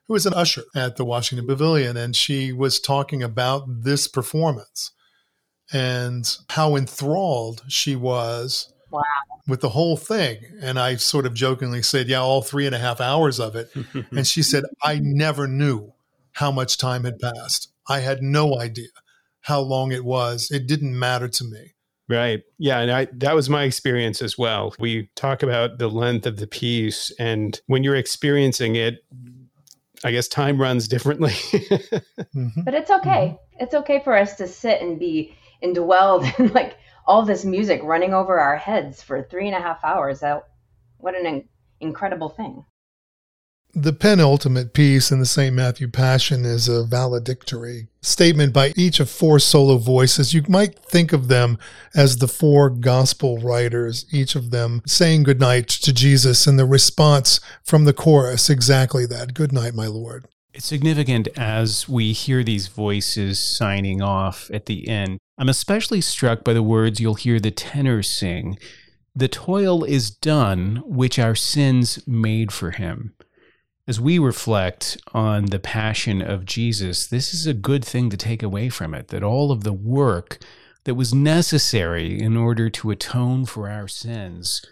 who 0.08 0.14
was 0.14 0.26
an 0.26 0.34
usher 0.34 0.64
at 0.74 0.96
the 0.96 1.04
Washington 1.04 1.46
Pavilion, 1.46 1.96
and 1.96 2.16
she 2.16 2.50
was 2.50 2.80
talking 2.80 3.22
about 3.22 3.64
this 3.82 4.08
performance 4.08 4.92
and 5.72 6.36
how 6.48 6.76
enthralled 6.76 7.62
she 7.68 7.96
was 7.96 8.72
Wow. 8.90 9.02
With 9.46 9.60
the 9.60 9.68
whole 9.68 9.96
thing. 9.96 10.38
And 10.60 10.78
I 10.78 10.96
sort 10.96 11.26
of 11.26 11.34
jokingly 11.34 11.82
said, 11.82 12.08
Yeah, 12.08 12.20
all 12.20 12.42
three 12.42 12.66
and 12.66 12.74
a 12.74 12.78
half 12.78 13.00
hours 13.00 13.38
of 13.38 13.56
it. 13.56 13.70
and 14.10 14.26
she 14.26 14.42
said, 14.42 14.64
I 14.82 15.00
never 15.02 15.46
knew 15.46 15.92
how 16.32 16.50
much 16.50 16.78
time 16.78 17.04
had 17.04 17.18
passed. 17.18 17.70
I 17.88 18.00
had 18.00 18.22
no 18.22 18.58
idea 18.58 18.88
how 19.42 19.60
long 19.60 19.92
it 19.92 20.04
was. 20.04 20.50
It 20.50 20.66
didn't 20.66 20.98
matter 20.98 21.28
to 21.28 21.44
me. 21.44 21.74
Right. 22.08 22.42
Yeah. 22.58 22.80
And 22.80 22.90
I, 22.90 23.08
that 23.12 23.34
was 23.34 23.50
my 23.50 23.64
experience 23.64 24.22
as 24.22 24.38
well. 24.38 24.74
We 24.78 25.10
talk 25.14 25.42
about 25.42 25.78
the 25.78 25.88
length 25.88 26.26
of 26.26 26.38
the 26.38 26.46
piece, 26.46 27.12
and 27.18 27.60
when 27.66 27.84
you're 27.84 27.96
experiencing 27.96 28.76
it, 28.76 29.04
I 30.04 30.12
guess 30.12 30.26
time 30.26 30.58
runs 30.58 30.88
differently. 30.88 31.32
mm-hmm. 31.32 32.62
But 32.62 32.72
it's 32.72 32.90
okay. 32.90 33.36
Mm-hmm. 33.36 33.62
It's 33.62 33.74
okay 33.74 34.00
for 34.02 34.16
us 34.16 34.36
to 34.36 34.48
sit 34.48 34.80
and 34.80 34.98
be 34.98 35.34
indwelled 35.62 36.38
in 36.38 36.52
like 36.52 36.78
all 37.06 37.24
this 37.24 37.44
music 37.44 37.80
running 37.82 38.12
over 38.12 38.38
our 38.38 38.56
heads 38.56 39.02
for 39.02 39.22
three 39.22 39.46
and 39.46 39.56
a 39.56 39.60
half 39.60 39.82
hours. 39.84 40.20
That 40.20 40.46
what 40.98 41.16
an 41.16 41.26
in- 41.26 41.48
incredible 41.80 42.28
thing. 42.28 42.64
The 43.74 43.92
penultimate 43.92 44.72
piece 44.72 45.12
in 45.12 45.20
the 45.20 45.26
St. 45.26 45.54
Matthew 45.54 45.88
Passion 45.88 46.46
is 46.46 46.68
a 46.68 46.84
valedictory 46.84 47.88
statement 48.00 48.52
by 48.54 48.72
each 48.76 48.98
of 48.98 49.10
four 49.10 49.38
solo 49.38 49.76
voices. 49.76 50.32
You 50.32 50.42
might 50.48 50.78
think 50.78 51.12
of 51.12 51.28
them 51.28 51.58
as 51.94 52.16
the 52.16 52.28
four 52.28 52.70
gospel 52.70 53.36
writers, 53.38 54.06
each 54.10 54.34
of 54.34 54.50
them 54.50 54.80
saying 54.86 55.24
goodnight 55.24 55.68
to 55.68 55.92
Jesus, 55.92 56.46
and 56.46 56.58
the 56.58 56.64
response 56.64 57.40
from 57.62 57.84
the 57.84 57.92
chorus 57.92 58.48
exactly 58.48 59.04
that 59.06 59.34
Good 59.34 59.52
night, 59.52 59.74
my 59.74 59.86
Lord. 59.86 60.26
It's 60.54 60.66
significant 60.66 61.28
as 61.36 61.88
we 61.88 62.12
hear 62.12 62.42
these 62.42 62.68
voices 62.68 63.38
signing 63.38 64.02
off 64.02 64.50
at 64.52 64.66
the 64.66 64.88
end. 64.88 65.18
I'm 65.36 65.48
especially 65.48 66.00
struck 66.00 66.42
by 66.42 66.52
the 66.52 66.62
words 66.62 67.00
you'll 67.00 67.14
hear 67.14 67.38
the 67.38 67.50
tenor 67.50 68.02
sing 68.02 68.58
The 69.14 69.28
toil 69.28 69.84
is 69.84 70.10
done 70.10 70.82
which 70.84 71.18
our 71.18 71.34
sins 71.34 72.06
made 72.06 72.52
for 72.52 72.72
him 72.72 73.14
as 73.88 73.98
we 73.98 74.18
reflect 74.18 74.98
on 75.14 75.46
the 75.46 75.58
passion 75.58 76.20
of 76.20 76.44
Jesus, 76.44 77.06
this 77.06 77.32
is 77.32 77.46
a 77.46 77.54
good 77.54 77.82
thing 77.82 78.10
to 78.10 78.18
take 78.18 78.42
away 78.42 78.68
from 78.68 78.92
it 78.92 79.08
that 79.08 79.22
all 79.22 79.50
of 79.50 79.64
the 79.64 79.72
work 79.72 80.38
that 80.84 80.94
was 80.94 81.14
necessary 81.14 82.20
in 82.20 82.36
order 82.36 82.68
to 82.68 82.90
atone 82.90 83.46
for 83.46 83.68
our 83.68 83.88
sins 83.88 84.62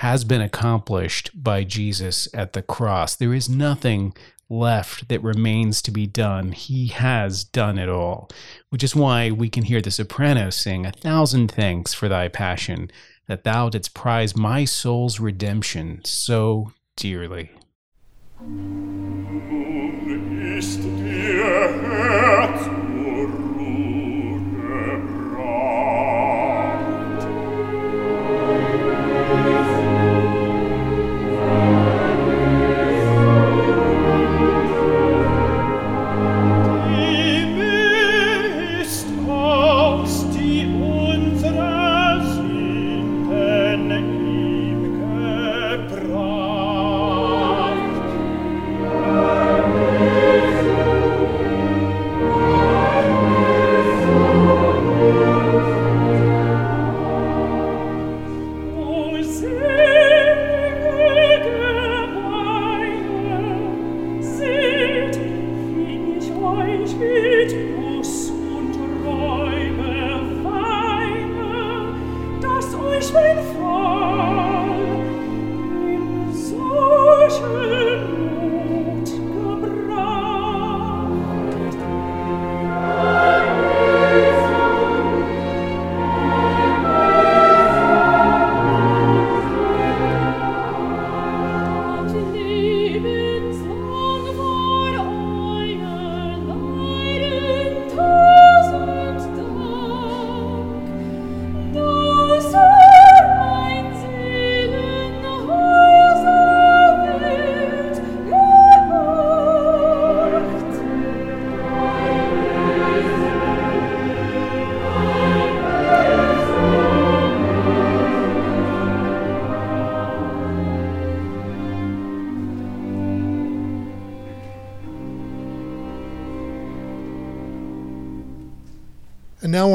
has 0.00 0.24
been 0.24 0.42
accomplished 0.42 1.30
by 1.42 1.64
Jesus 1.64 2.28
at 2.34 2.52
the 2.52 2.60
cross. 2.60 3.16
There 3.16 3.32
is 3.32 3.48
nothing 3.48 4.14
left 4.48 5.08
that 5.08 5.22
remains 5.22 5.82
to 5.82 5.90
be 5.90 6.06
done. 6.06 6.52
He 6.52 6.88
has 6.88 7.44
done 7.44 7.78
it 7.78 7.88
all, 7.88 8.30
which 8.70 8.84
is 8.84 8.94
why 8.94 9.30
we 9.30 9.48
can 9.48 9.64
hear 9.64 9.80
the 9.80 9.90
soprano 9.90 10.50
sing, 10.50 10.86
A 10.86 10.92
thousand 10.92 11.50
thanks 11.50 11.94
for 11.94 12.08
thy 12.08 12.28
passion, 12.28 12.90
that 13.26 13.44
thou 13.44 13.68
didst 13.68 13.94
prize 13.94 14.36
my 14.36 14.64
soul's 14.64 15.18
redemption 15.18 16.00
so 16.04 16.72
dearly. 16.96 17.50
Dir 20.56 21.72
Herz 21.82 22.75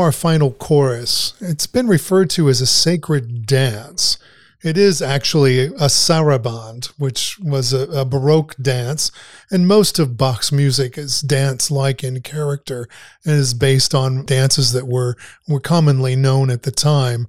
our 0.01 0.11
final 0.11 0.51
chorus. 0.51 1.33
It's 1.39 1.67
been 1.67 1.87
referred 1.87 2.29
to 2.31 2.49
as 2.49 2.59
a 2.59 2.65
sacred 2.65 3.45
dance. 3.45 4.17
It 4.63 4.77
is 4.77 5.01
actually 5.01 5.65
a 5.65 5.87
saraband, 5.87 6.87
which 6.97 7.39
was 7.39 7.73
a, 7.73 7.89
a, 7.91 8.05
Baroque 8.05 8.55
dance, 8.61 9.11
and 9.49 9.67
most 9.67 9.97
of 9.97 10.17
Bach's 10.17 10.51
music 10.51 10.99
is 10.99 11.21
dance-like 11.21 12.03
in 12.03 12.21
character 12.21 12.87
and 13.25 13.35
is 13.35 13.55
based 13.55 13.95
on 13.95 14.25
dances 14.25 14.71
that 14.73 14.87
were, 14.87 15.15
were 15.47 15.59
commonly 15.59 16.15
known 16.15 16.51
at 16.51 16.61
the 16.61 16.71
time. 16.71 17.25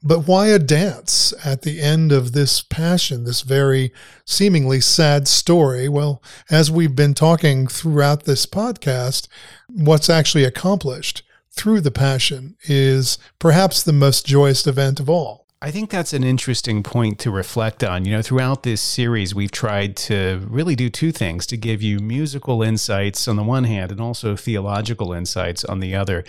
But 0.00 0.28
why 0.28 0.48
a 0.48 0.60
dance 0.60 1.34
at 1.44 1.62
the 1.62 1.80
end 1.80 2.12
of 2.12 2.30
this 2.30 2.62
passion, 2.62 3.24
this 3.24 3.40
very 3.40 3.92
seemingly 4.24 4.80
sad 4.80 5.26
story? 5.26 5.88
Well, 5.88 6.22
as 6.48 6.70
we've 6.70 6.94
been 6.94 7.14
talking 7.14 7.66
throughout 7.66 8.24
this 8.24 8.46
podcast, 8.46 9.26
what's 9.68 10.08
actually 10.08 10.44
accomplished? 10.44 11.22
Through 11.56 11.80
the 11.80 11.90
Passion 11.90 12.56
is 12.64 13.18
perhaps 13.38 13.82
the 13.82 13.92
most 13.92 14.26
joyous 14.26 14.66
event 14.66 15.00
of 15.00 15.10
all. 15.10 15.46
I 15.62 15.70
think 15.70 15.88
that's 15.88 16.12
an 16.12 16.22
interesting 16.22 16.82
point 16.82 17.18
to 17.20 17.30
reflect 17.30 17.82
on. 17.82 18.04
You 18.04 18.12
know, 18.12 18.22
throughout 18.22 18.62
this 18.62 18.82
series, 18.82 19.34
we've 19.34 19.50
tried 19.50 19.96
to 19.96 20.46
really 20.48 20.76
do 20.76 20.90
two 20.90 21.12
things 21.12 21.46
to 21.46 21.56
give 21.56 21.82
you 21.82 21.98
musical 21.98 22.62
insights 22.62 23.26
on 23.26 23.36
the 23.36 23.42
one 23.42 23.64
hand 23.64 23.90
and 23.90 24.00
also 24.00 24.36
theological 24.36 25.14
insights 25.14 25.64
on 25.64 25.80
the 25.80 25.94
other. 25.94 26.24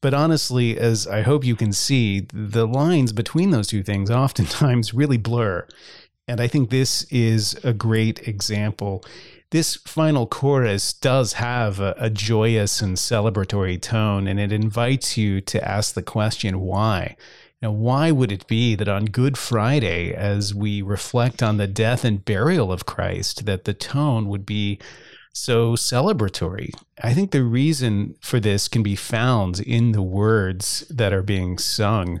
But 0.00 0.14
honestly, 0.14 0.78
as 0.78 1.08
I 1.08 1.22
hope 1.22 1.44
you 1.44 1.56
can 1.56 1.72
see, 1.72 2.28
the 2.32 2.68
lines 2.68 3.12
between 3.12 3.50
those 3.50 3.66
two 3.66 3.82
things 3.82 4.10
oftentimes 4.10 4.94
really 4.94 5.18
blur. 5.18 5.66
And 6.28 6.40
I 6.40 6.46
think 6.46 6.70
this 6.70 7.04
is 7.04 7.58
a 7.64 7.72
great 7.72 8.28
example 8.28 9.02
this 9.50 9.76
final 9.76 10.26
chorus 10.26 10.92
does 10.92 11.34
have 11.34 11.80
a, 11.80 11.94
a, 11.98 12.10
joyous 12.10 12.82
and 12.82 12.96
celebratory 12.96 13.80
tone, 13.80 14.26
and 14.26 14.38
it 14.38 14.52
invites 14.52 15.16
you 15.16 15.40
to 15.40 15.66
ask 15.66 15.94
the 15.94 16.02
question, 16.02 16.60
why? 16.60 17.16
Now, 17.62 17.72
why 17.72 18.10
would 18.10 18.30
it 18.30 18.46
be 18.46 18.74
that 18.74 18.88
on 18.88 19.06
Good 19.06 19.38
Friday, 19.38 20.12
as 20.12 20.54
we 20.54 20.82
reflect 20.82 21.42
on 21.42 21.56
the 21.56 21.66
death 21.66 22.04
and 22.04 22.24
burial 22.24 22.70
of 22.70 22.86
Christ, 22.86 23.46
that 23.46 23.64
the 23.64 23.74
tone 23.74 24.28
would 24.28 24.44
be 24.44 24.78
so 25.32 25.72
celebratory? 25.72 26.70
I 27.02 27.14
think 27.14 27.30
the 27.30 27.42
reason 27.42 28.16
for 28.20 28.38
this 28.38 28.68
can 28.68 28.82
be 28.82 28.96
found 28.96 29.60
in 29.60 29.92
the 29.92 30.02
words 30.02 30.86
that 30.90 31.12
are 31.12 31.22
being 31.22 31.56
sung. 31.58 32.20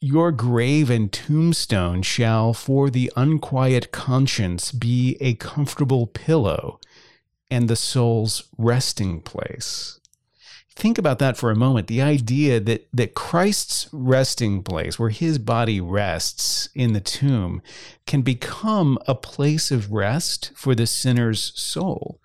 Your 0.00 0.30
grave 0.30 0.90
and 0.90 1.10
tombstone 1.10 2.02
shall 2.02 2.52
for 2.52 2.90
the 2.90 3.10
unquiet 3.16 3.92
conscience 3.92 4.70
be 4.70 5.16
a 5.20 5.34
comfortable 5.34 6.06
pillow 6.06 6.80
and 7.50 7.68
the 7.68 7.76
soul's 7.76 8.44
resting 8.58 9.22
place. 9.22 9.98
think 10.68 10.98
about 10.98 11.18
that 11.18 11.38
for 11.38 11.50
a 11.50 11.56
moment. 11.56 11.86
The 11.86 12.02
idea 12.02 12.60
that 12.60 12.86
that 12.92 13.14
Christ's 13.14 13.88
resting 13.90 14.62
place, 14.62 14.98
where 14.98 15.08
his 15.08 15.38
body 15.38 15.80
rests 15.80 16.68
in 16.74 16.92
the 16.92 17.00
tomb, 17.00 17.62
can 18.06 18.20
become 18.20 18.98
a 19.08 19.14
place 19.14 19.70
of 19.70 19.92
rest 19.92 20.52
for 20.54 20.74
the 20.74 20.86
sinner's 20.86 21.58
soul. 21.58 22.20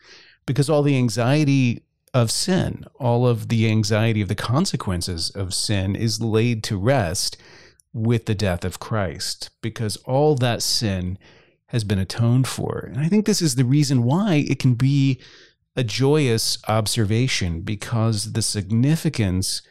Because 0.45 0.69
all 0.69 0.83
the 0.83 0.97
anxiety 0.97 1.85
of 2.13 2.29
sin, 2.31 2.83
all 2.99 3.25
of 3.25 3.47
the 3.47 3.69
anxiety 3.69 4.21
of 4.21 4.27
the 4.27 4.35
consequences 4.35 5.29
of 5.29 5.53
sin 5.53 5.95
is 5.95 6.19
laid 6.19 6.61
to 6.65 6.77
rest 6.77 7.37
with 7.93 8.25
the 8.25 8.35
death 8.35 8.63
of 8.63 8.79
Christ, 8.79 9.49
because 9.61 9.97
all 9.97 10.35
that 10.35 10.61
sin 10.61 11.17
has 11.67 11.83
been 11.83 11.99
atoned 11.99 12.47
for. 12.47 12.79
And 12.79 12.99
I 12.99 13.07
think 13.07 13.25
this 13.25 13.41
is 13.41 13.55
the 13.55 13.65
reason 13.65 14.03
why 14.03 14.45
it 14.47 14.59
can 14.59 14.73
be 14.73 15.19
a 15.75 15.83
joyous 15.83 16.57
observation 16.67 17.61
because 17.61 18.33
the 18.33 18.41
significance 18.41 19.61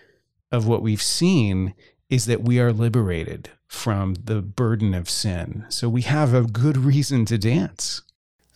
of 0.50 0.66
what 0.66 0.83
we've 0.83 1.02
seen 1.02 1.74
is 2.09 2.24
that 2.26 2.42
we 2.42 2.59
are 2.59 2.72
liberated 2.72 3.50
from 3.66 4.14
the 4.24 4.42
burden 4.42 4.94
of 4.94 5.09
sin. 5.09 5.64
So 5.68 5.88
we 5.88 6.02
have 6.02 6.35
a 6.35 6.42
good 6.42 6.76
reason 6.76 7.24
to 7.26 7.38
dance. 7.38 8.02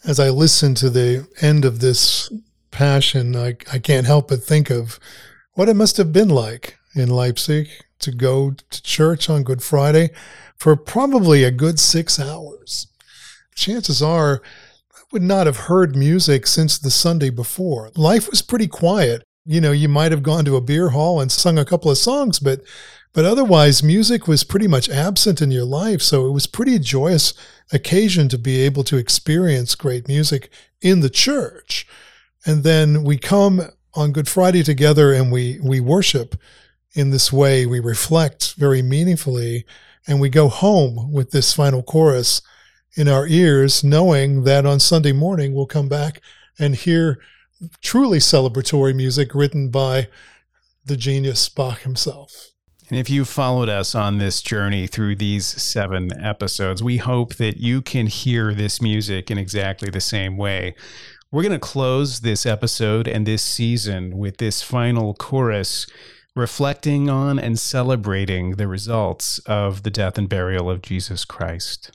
As 0.05 0.19
I 0.19 0.31
listen 0.31 0.75
to 0.77 0.91
the 0.91 1.29
end 1.41 1.65
of 1.65 1.81
this 1.81 2.33
passion, 2.71 3.37
I, 3.37 3.57
I 3.73 3.79
can't 3.79 4.07
help 4.07 4.29
but 4.29 4.43
think 4.43 4.71
of 4.71 4.99
what 5.53 5.69
it 5.69 5.75
must 5.75 5.99
have 5.99 6.13
been 6.13 6.29
like 6.29 6.79
in 6.95 7.09
Leipzig 7.09 7.69
to 8.01 8.13
go 8.13 8.53
to 8.71 8.83
church 8.83 9.31
on 9.31 9.43
Good 9.43 9.63
Friday 9.63 10.11
for 10.57 10.77
probably 10.77 11.45
a 11.45 11.51
good 11.51 11.79
six 11.79 12.19
hours. 12.19 12.89
Chances 13.55 14.03
are 14.03 14.43
I 14.95 15.01
would 15.13 15.23
not 15.23 15.47
have 15.47 15.57
heard 15.57 15.97
music 15.97 16.47
since 16.47 16.79
the 16.79 16.91
Sunday 16.91 17.31
before. 17.31 17.91
Life 17.97 18.31
was 18.31 18.43
pretty 18.43 18.69
quiet. 18.69 19.23
You 19.47 19.61
know, 19.61 19.73
you 19.73 19.89
might 19.89 20.13
have 20.13 20.23
gone 20.23 20.45
to 20.47 20.57
a 20.57 20.61
beer 20.61 20.91
hall 20.91 21.21
and 21.21 21.31
sung 21.31 21.59
a 21.59 21.65
couple 21.65 21.91
of 21.91 21.99
songs, 21.99 22.39
but 22.39 22.63
but 23.13 23.25
otherwise 23.25 23.83
music 23.83 24.27
was 24.27 24.43
pretty 24.43 24.67
much 24.67 24.91
absent 24.91 25.41
in 25.41 25.53
your 25.53 25.65
life. 25.65 26.03
So 26.03 26.27
it 26.27 26.33
was 26.33 26.49
pretty 26.49 26.81
joyous 26.81 27.33
occasion 27.73 28.29
to 28.29 28.39
be 28.39 28.61
able 28.63 28.83
to 28.85 28.97
experience 28.97 29.77
great 29.77 30.09
music 30.09 30.51
in 30.81 31.01
the 31.01 31.09
church. 31.09 31.87
And 32.45 32.65
then 32.65 33.05
we 33.05 33.17
come 33.17 33.63
on 33.95 34.13
Good 34.13 34.29
Friday 34.29 34.65
together 34.65 35.13
and 35.13 35.31
we 35.31 35.61
we 35.63 35.79
worship 35.81 36.35
in 36.95 37.11
this 37.11 37.33
way. 37.33 37.67
We 37.67 37.81
reflect 37.81 38.55
very 38.55 38.83
meaningfully 38.83 39.67
and 40.07 40.21
we 40.21 40.29
go 40.29 40.49
home 40.49 41.13
with 41.13 41.31
this 41.31 41.53
final 41.53 41.83
chorus 41.83 42.43
in 42.97 43.09
our 43.09 43.27
ears, 43.27 43.83
knowing 43.83 44.45
that 44.45 44.67
on 44.67 44.79
Sunday 44.79 45.13
morning 45.13 45.55
we'll 45.55 45.67
come 45.67 45.89
back 45.89 46.21
and 46.59 46.75
hear 46.77 47.19
truly 47.81 48.19
celebratory 48.19 48.95
music 48.95 49.35
written 49.35 49.71
by 49.71 50.09
the 50.85 50.97
genius 50.97 51.49
Bach 51.49 51.81
himself. 51.81 52.51
And 52.91 52.99
if 52.99 53.09
you 53.09 53.25
followed 53.25 53.71
us 53.71 53.95
on 53.95 54.19
this 54.19 54.43
journey 54.43 54.87
through 54.87 55.17
these 55.17 55.47
seven 55.47 56.11
episodes, 56.23 56.83
we 56.83 56.99
hope 56.99 57.37
that 57.37 57.57
you 57.57 57.81
can 57.81 58.07
hear 58.07 58.53
this 58.53 58.83
music 58.83 59.31
in 59.31 59.39
exactly 59.39 59.89
the 59.91 60.03
same 60.03 60.37
way. 60.37 60.75
We're 61.33 61.43
going 61.43 61.53
to 61.53 61.59
close 61.59 62.21
this 62.21 62.45
episode 62.45 63.09
and 63.09 63.27
this 63.27 63.43
season 63.43 64.19
with 64.19 64.37
this 64.37 64.63
final 64.63 65.15
chorus 65.15 65.87
reflecting 66.37 67.09
on 67.09 67.39
and 67.39 67.59
celebrating 67.59 68.53
the 68.53 68.67
results 68.67 69.39
of 69.41 69.85
the 69.85 69.91
death 69.91 70.19
and 70.19 70.29
burial 70.29 70.69
of 70.69 70.83
Jesus 70.83 71.25
Christ. 71.25 71.93